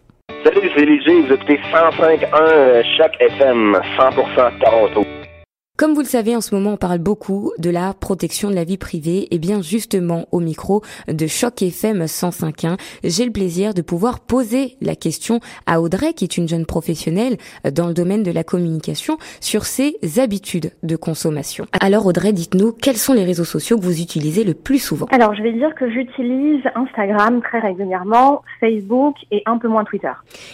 [0.48, 5.06] Salut, c'est Léger, vous écoutez 105.1 chaque FM, 100% Toronto.
[5.78, 8.64] Comme vous le savez, en ce moment, on parle beaucoup de la protection de la
[8.64, 9.28] vie privée.
[9.30, 14.76] Et bien, justement, au micro de Choc FM 105.1, j'ai le plaisir de pouvoir poser
[14.82, 17.38] la question à Audrey, qui est une jeune professionnelle
[17.72, 21.68] dans le domaine de la communication, sur ses habitudes de consommation.
[21.80, 25.06] Alors, Audrey, dites-nous, quels sont les réseaux sociaux que vous utilisez le plus souvent?
[25.12, 30.14] Alors, je vais dire que j'utilise Instagram très régulièrement, Facebook et un peu moins Twitter.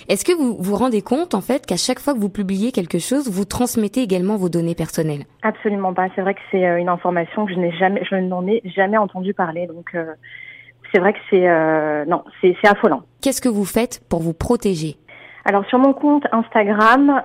[0.10, 3.00] Est-ce que vous vous rendez compte, en fait, qu'à chaque fois que vous publiez quelque
[3.00, 5.13] chose, vous transmettez également vos données personnelles?
[5.42, 6.08] Absolument pas.
[6.16, 8.98] C'est vrai que c'est euh, une information que je n'ai jamais, je n'en ai jamais
[8.98, 9.68] entendu parler.
[9.68, 10.14] Donc euh,
[10.92, 13.04] c'est vrai que c'est euh, non, c'est affolant.
[13.22, 14.98] Qu'est-ce que vous faites pour vous protéger?
[15.46, 17.22] Alors sur mon compte Instagram,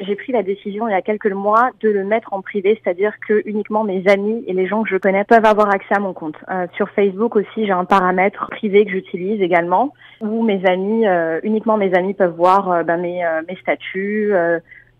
[0.00, 3.12] j'ai pris la décision il y a quelques mois de le mettre en privé, c'est-à-dire
[3.28, 6.14] que uniquement mes amis et les gens que je connais peuvent avoir accès à mon
[6.14, 6.36] compte.
[6.76, 11.04] sur Facebook aussi, j'ai un paramètre privé que j'utilise également, où mes amis,
[11.42, 14.32] uniquement mes amis peuvent voir ben, mes, mes statuts,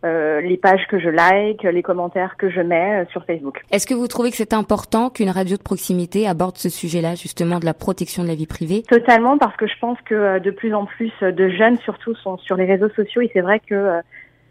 [0.04, 3.62] euh, les pages que je like, les commentaires que je mets euh, sur Facebook.
[3.70, 7.58] Est-ce que vous trouvez que c'est important qu'une radio de proximité aborde ce sujet-là, justement,
[7.58, 8.82] de la protection de la vie privée?
[8.82, 12.38] Totalement, parce que je pense que euh, de plus en plus de jeunes, surtout, sont
[12.38, 14.00] sur les réseaux sociaux et c'est vrai que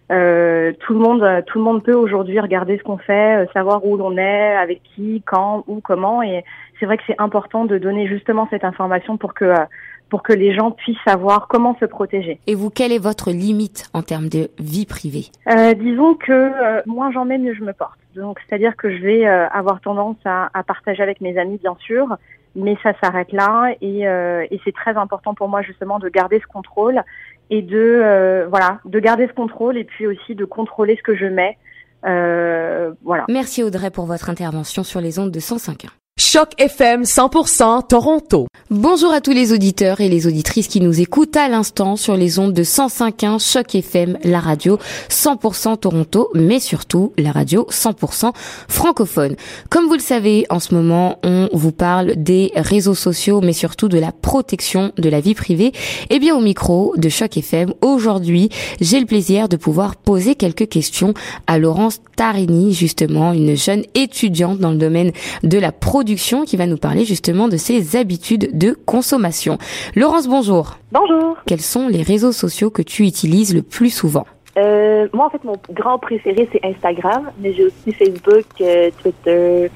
[0.09, 3.85] Euh, tout le monde, tout le monde peut aujourd'hui regarder ce qu'on fait, euh, savoir
[3.85, 6.23] où l'on est, avec qui, quand, où, comment.
[6.23, 6.45] Et
[6.79, 9.65] c'est vrai que c'est important de donner justement cette information pour que euh,
[10.09, 12.39] pour que les gens puissent savoir comment se protéger.
[12.47, 16.81] Et vous, quelle est votre limite en termes de vie privée euh, Disons que euh,
[16.85, 17.99] moins j'en mets, mieux je me porte.
[18.15, 22.17] Donc, c'est-à-dire que je vais avoir tendance à, à, partager avec mes amis, bien sûr,
[22.55, 23.75] mais ça s'arrête là.
[23.79, 27.03] Et, et c'est très important pour moi justement de garder ce contrôle
[27.49, 31.15] et de euh, voilà de garder ce contrôle et puis aussi de contrôler ce que
[31.15, 31.57] je mets.
[32.05, 33.25] Euh, voilà.
[33.29, 35.87] Merci Audrey pour votre intervention sur les ondes de 105.1.
[36.19, 38.47] Choc FM 100% Toronto.
[38.71, 42.39] Bonjour à tous les auditeurs et les auditrices qui nous écoutent à l'instant sur les
[42.39, 48.31] ondes de 105.1 Choc FM, la radio 100% Toronto, mais surtout la radio 100%
[48.67, 49.35] francophone.
[49.69, 53.87] Comme vous le savez, en ce moment, on vous parle des réseaux sociaux, mais surtout
[53.87, 55.71] de la protection de la vie privée.
[56.09, 58.49] Eh bien au micro de Choc FM, aujourd'hui,
[58.81, 61.13] j'ai le plaisir de pouvoir poser quelques questions
[61.45, 65.11] à Laurence Tarini, justement, une jeune étudiante dans le domaine
[65.43, 65.71] de la
[66.15, 69.57] qui va nous parler justement de ses habitudes de consommation.
[69.95, 70.77] Laurence, bonjour.
[70.91, 71.37] Bonjour.
[71.45, 74.25] Quels sont les réseaux sociaux que tu utilises le plus souvent?
[74.57, 79.69] Euh, Moi, en fait, mon grand préféré, c'est Instagram, mais j'ai aussi Facebook, euh, Twitter,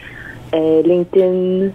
[0.54, 1.72] euh, LinkedIn.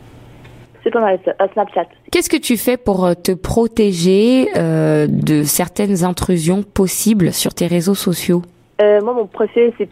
[0.83, 1.33] C'est pas mal ça.
[1.53, 1.87] Snapchat.
[2.11, 8.43] Qu'est-ce que tu fais pour te protéger de certaines intrusions possibles sur tes réseaux sociaux?
[8.79, 9.89] Moi, mon profil, c'est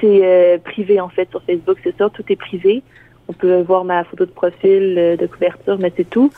[0.00, 2.82] c'est privé en fait sur Facebook, c'est ça, tout est privé.
[3.28, 6.30] On peut voir ma photo de profil, euh, de couverture, mais c'est tout.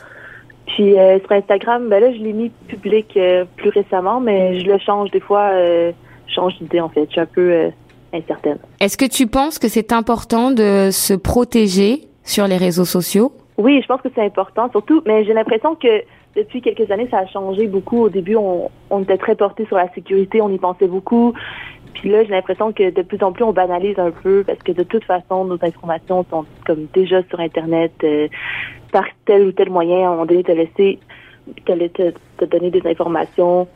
[0.67, 4.67] Puis euh, sur Instagram, ben là, je l'ai mis public euh, plus récemment, mais je
[4.67, 5.51] le change des fois.
[5.53, 5.93] je
[6.35, 7.05] change d'idée en fait.
[7.07, 7.71] Je suis un peu
[8.13, 8.59] incertaine.
[8.81, 13.33] Est-ce que tu penses que c'est important de se protéger sur les réseaux sociaux?
[13.59, 15.03] Oui, je pense que c'est important, surtout.
[15.07, 16.03] Mais j'ai l'impression que
[16.35, 18.03] depuis quelques années, ça a changé beaucoup.
[18.03, 21.35] Au début, on, on était très porté sur la sécurité, on y pensait beaucoup.
[22.05, 24.73] Puis là, j'ai l'impression que de plus en plus, on banalise un peu parce que
[24.73, 28.29] de toute façon, nos informations sont comme déjà sur Internet euh,
[28.93, 30.11] par tel ou tel moyen.
[30.11, 30.99] Moment donné, te laisser
[31.65, 31.73] te,
[32.37, 33.67] te, donner des informations.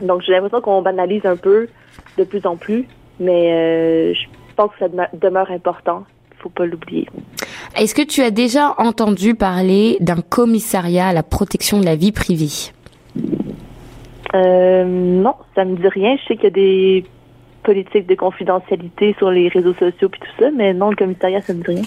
[0.00, 1.68] Donc, j'ai l'impression qu'on banalise un peu
[2.16, 2.86] de plus en plus,
[3.18, 6.04] mais euh, je pense que ça demeure important.
[6.32, 7.08] Il faut pas l'oublier.
[7.76, 12.12] Est-ce que tu as déjà entendu parler d'un commissariat à la protection de la vie
[12.12, 12.72] privée?
[14.34, 16.16] Euh, non, ça me dit rien.
[16.22, 17.04] Je sais qu'il y a des
[17.62, 21.54] politique de confidentialité sur les réseaux sociaux puis tout ça, mais non, le commissariat, ça
[21.54, 21.82] ne dit rien.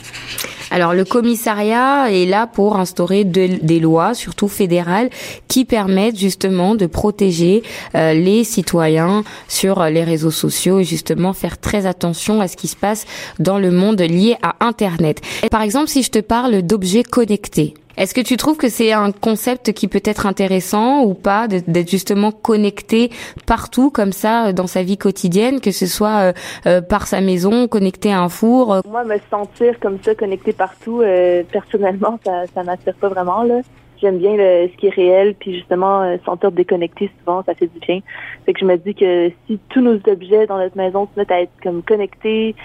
[0.71, 5.11] Alors le commissariat est là pour instaurer des lois, surtout fédérales,
[5.47, 7.61] qui permettent justement de protéger
[7.93, 12.67] euh, les citoyens sur les réseaux sociaux et justement faire très attention à ce qui
[12.67, 13.05] se passe
[13.37, 15.21] dans le monde lié à Internet.
[15.51, 19.11] Par exemple, si je te parle d'objets connectés, est-ce que tu trouves que c'est un
[19.11, 23.11] concept qui peut être intéressant ou pas d'être justement connecté
[23.45, 26.33] partout comme ça euh, dans sa vie quotidienne, que ce soit euh,
[26.65, 31.03] euh, par sa maison, connecté à un four Moi, me sentir comme ça connecté partout,
[31.51, 33.61] personnellement, ça, ça m'attire pas vraiment là.
[34.01, 37.79] J'aime bien le, ce qui est réel, puis justement sentir déconnecté souvent, ça fait du
[37.79, 37.99] bien.
[38.45, 41.31] Fait que je me dis que si tous nos objets dans notre maison se mettent
[41.31, 42.55] à être comme connectés,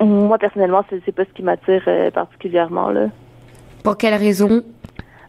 [0.00, 3.06] moi personnellement, c'est pas ce qui m'attire particulièrement là.
[3.82, 4.62] Pour quelle raison?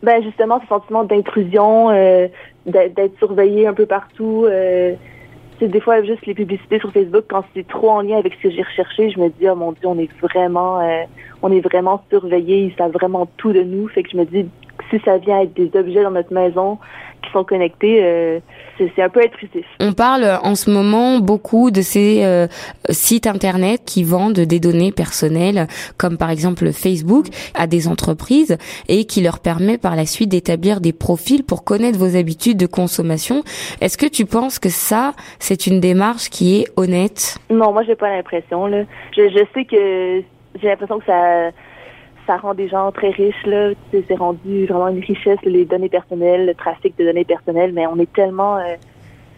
[0.03, 2.27] Ben justement, ce sentiment d'intrusion, euh,
[2.65, 4.45] d'être surveillé un peu partout.
[4.45, 4.95] Euh,
[5.59, 8.43] c'est des fois juste les publicités sur Facebook quand c'est trop en lien avec ce
[8.43, 11.03] que j'ai recherché, je me dis oh mon dieu, on est vraiment, euh,
[11.43, 13.87] on est vraiment surveillé, ils savent vraiment tout de nous.
[13.89, 14.47] Fait que je me dis
[14.91, 16.77] si ça vient être des objets dans notre maison
[17.23, 18.39] qui sont connectés, euh,
[18.77, 19.65] c'est un peu intrusif.
[19.79, 22.47] On parle en ce moment beaucoup de ces euh,
[22.89, 29.05] sites internet qui vendent des données personnelles, comme par exemple Facebook, à des entreprises et
[29.05, 33.43] qui leur permet par la suite d'établir des profils pour connaître vos habitudes de consommation.
[33.81, 37.37] Est-ce que tu penses que ça, c'est une démarche qui est honnête?
[37.49, 38.65] Non, moi j'ai pas l'impression.
[38.65, 38.83] Là,
[39.15, 40.23] je, je sais que
[40.59, 41.51] j'ai l'impression que ça
[42.27, 43.45] ça rend des gens très riches.
[43.45, 43.71] Là.
[43.91, 47.97] C'est rendu vraiment une richesse, les données personnelles, le trafic de données personnelles, mais on
[47.99, 48.57] est tellement...
[48.57, 48.75] Euh,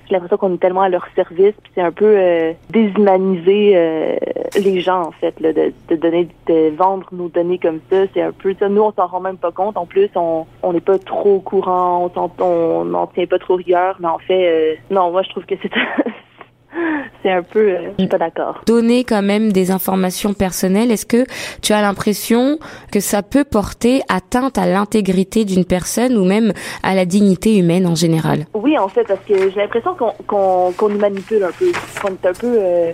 [0.06, 4.16] j'ai l'impression qu'on est tellement à leur service, puis c'est un peu euh, déshumaniser euh,
[4.62, 8.04] les gens, en fait, là, de, de, donner, de vendre nos données comme ça.
[8.14, 8.68] C'est un peu ça.
[8.70, 9.78] Nous, on s'en rend même pas compte.
[9.78, 14.20] En plus, on n'est pas trop courant, on n'en tient pas trop rigueur, mais en
[14.20, 15.72] fait, euh, non, moi, je trouve que c'est
[17.24, 18.62] c'est un peu, euh, je suis pas d'accord.
[18.66, 21.26] Donner quand même des informations personnelles, est-ce que
[21.62, 22.60] tu as l'impression
[22.92, 27.88] que ça peut porter atteinte à l'intégrité d'une personne ou même à la dignité humaine
[27.88, 28.46] en général?
[28.54, 32.10] Oui, en fait, parce que j'ai l'impression qu'on qu'on qu'on nous manipule un peu, qu'on
[32.10, 32.92] est un peu euh,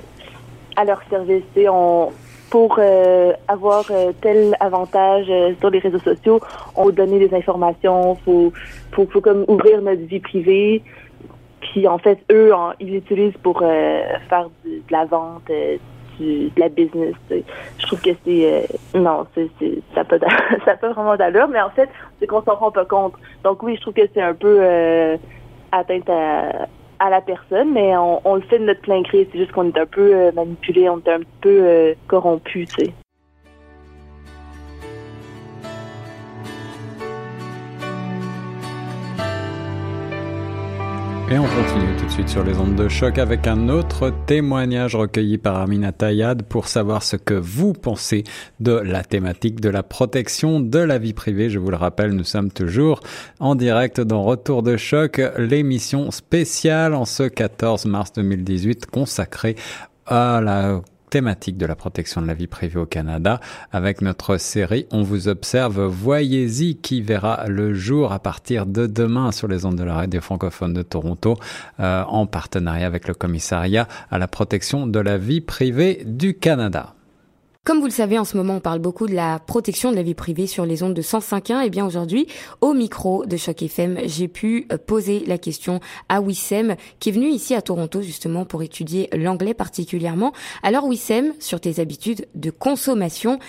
[0.76, 1.44] à leur service.
[1.70, 2.10] On,
[2.50, 5.28] pour euh, avoir euh, tel avantage
[5.60, 6.40] sur les réseaux sociaux,
[6.76, 8.52] on va donner des informations, faut,
[8.92, 10.82] faut, faut comme ouvrir notre vie privée
[11.62, 17.16] Puis en fait, eux, ils l'utilisent pour faire de la vente, de la business.
[17.30, 19.50] Je trouve que c'est non, c'est
[19.96, 20.20] ça peut
[20.66, 21.90] ça peut vraiment d'allure, mais en fait,
[22.20, 23.14] c'est qu'on s'en rend pas compte.
[23.44, 24.62] Donc oui, je trouve que c'est un peu
[25.72, 26.68] atteinte à,
[27.00, 29.28] à la personne, mais on, on, le fait de notre plein gré.
[29.32, 32.94] C'est juste qu'on est un peu manipulé, on est un peu corrompu, tu sais.
[41.32, 44.96] Et on continue tout de suite sur les ondes de choc avec un autre témoignage
[44.96, 48.24] recueilli par Amina Tayad pour savoir ce que vous pensez
[48.60, 51.52] de la thématique de la protection de la vie privée.
[51.52, 53.02] Je vous le rappelle, nous sommes toujours
[53.40, 59.56] en direct dans Retour de choc, l'émission spéciale en ce 14 mars 2018 consacrée
[60.08, 63.40] à la thématique de la protection de la vie privée au Canada
[63.72, 69.32] avec notre série On vous observe, voyez-y qui verra le jour à partir de demain
[69.32, 71.38] sur les ondes de la radio francophone de Toronto
[71.80, 76.94] euh, en partenariat avec le commissariat à la protection de la vie privée du Canada.
[77.66, 80.02] Comme vous le savez, en ce moment, on parle beaucoup de la protection de la
[80.02, 81.66] vie privée sur les ondes de 105.1.
[81.66, 82.26] Et bien aujourd'hui,
[82.62, 87.12] au micro de Choc FM, j'ai pu euh, poser la question à Wissem, qui est
[87.12, 90.32] venu ici à Toronto justement pour étudier l'anglais particulièrement.
[90.64, 93.40] Alors Wissem, sur tes habitudes de consommation,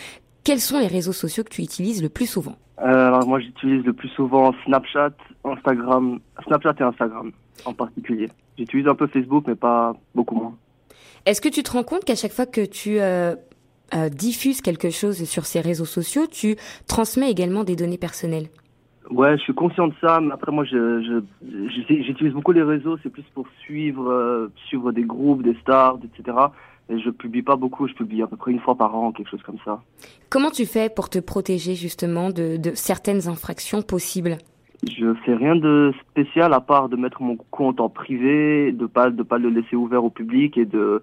[0.45, 2.57] quels sont les réseaux sociaux que tu utilises le plus souvent?
[2.81, 5.13] Euh, Alors moi, j'utilise le plus souvent Snapchat,
[5.45, 7.33] Instagram, Snapchat et Instagram
[7.65, 8.29] en particulier.
[8.59, 10.55] J'utilise un peu Facebook, mais pas beaucoup moins.
[11.27, 13.35] Est-ce que tu te rends compte qu'à chaque fois que tu euh,
[13.95, 18.49] euh, diffuse quelque chose sur ces réseaux sociaux, tu transmets également des données personnelles.
[19.11, 23.11] Ouais, je suis conscient de ça, mais après moi, je, j'utilise beaucoup les réseaux, c'est
[23.11, 26.37] plus pour suivre, euh, suivre des groupes, des stars, etc.
[26.89, 29.31] Et je publie pas beaucoup, je publie à peu près une fois par an, quelque
[29.31, 29.83] chose comme ça.
[30.29, 34.39] Comment tu fais pour te protéger justement de, de certaines infractions possibles?
[34.89, 39.11] Je fais rien de spécial à part de mettre mon compte en privé, de pas
[39.11, 41.03] de pas le laisser ouvert au public et de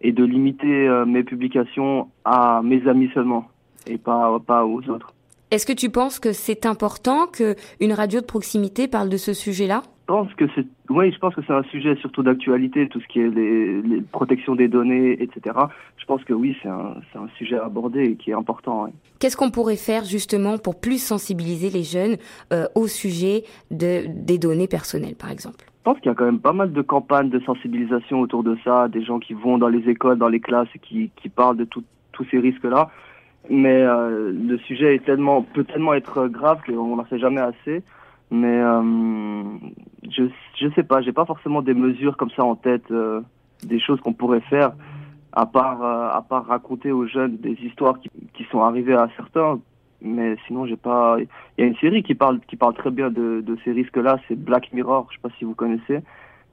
[0.00, 3.46] et de limiter euh, mes publications à mes amis seulement
[3.86, 5.12] et pas, pas aux autres.
[5.50, 9.82] Est-ce que tu penses que c'est important qu'une radio de proximité parle de ce sujet-là?
[10.08, 13.06] Je pense que c'est, oui, je pense que c'est un sujet surtout d'actualité, tout ce
[13.06, 15.56] qui est les, les protections des données, etc.
[15.96, 18.88] Je pense que oui, c'est un, c'est un sujet à aborder et qui est important.
[19.18, 22.16] Qu'est-ce qu'on pourrait faire justement pour plus sensibiliser les jeunes
[22.52, 25.64] euh, au sujet de, des données personnelles, par exemple?
[25.84, 28.88] Pense qu'il y a quand même pas mal de campagnes de sensibilisation autour de ça,
[28.88, 31.84] des gens qui vont dans les écoles, dans les classes qui, qui parlent de tous
[32.30, 32.90] ces risques-là.
[33.50, 37.82] Mais euh, le sujet est tellement, peut tellement être grave qu'on n'en sait jamais assez.
[38.30, 39.42] Mais euh,
[40.10, 40.24] je
[40.58, 43.20] je sais pas, j'ai pas forcément des mesures comme ça en tête, euh,
[43.62, 44.72] des choses qu'on pourrait faire,
[45.32, 49.60] à part à part raconter aux jeunes des histoires qui, qui sont arrivées à certains
[50.04, 53.10] mais sinon j'ai pas il y a une série qui parle qui parle très bien
[53.10, 56.00] de, de ces risques là c'est Black Mirror je sais pas si vous connaissez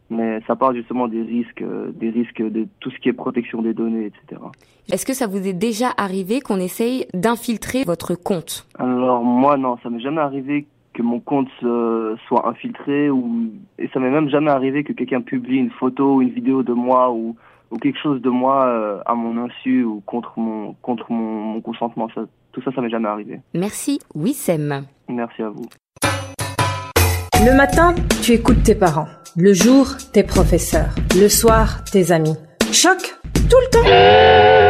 [0.09, 3.73] mais ça parle justement des risques des risques de tout ce qui est protection des
[3.73, 4.41] données etc
[4.91, 8.67] est-ce que ça vous est déjà arrivé qu'on essaye d'infiltrer votre compte?
[8.79, 11.49] Alors moi non ça m'est jamais arrivé que mon compte
[12.27, 16.21] soit infiltré ou et ça m'est même jamais arrivé que quelqu'un publie une photo ou
[16.21, 17.35] une vidéo de moi ou
[17.71, 21.61] ou quelque chose de moi euh, à mon insu ou contre mon contre mon, mon
[21.61, 22.09] consentement.
[22.13, 23.39] Ça tout ça, ça m'est jamais arrivé.
[23.53, 24.85] Merci, Wissem.
[25.09, 25.65] Merci à vous.
[27.43, 29.07] Le matin, tu écoutes tes parents.
[29.35, 30.93] Le jour, tes professeurs.
[31.15, 32.35] Le soir, tes amis.
[32.71, 32.97] Choc,
[33.33, 34.60] tout le temps.